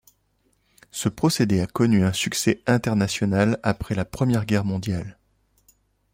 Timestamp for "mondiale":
4.65-5.19